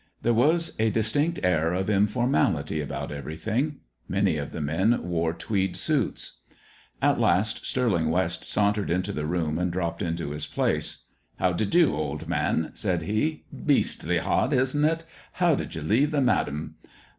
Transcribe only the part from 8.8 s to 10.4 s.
into the room and dropped into